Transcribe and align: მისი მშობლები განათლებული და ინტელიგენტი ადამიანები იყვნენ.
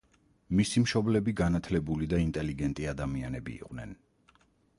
მისი 0.59 0.81
მშობლები 0.85 1.33
განათლებული 1.41 2.09
და 2.15 2.23
ინტელიგენტი 2.25 2.89
ადამიანები 2.95 3.57
იყვნენ. 3.59 3.95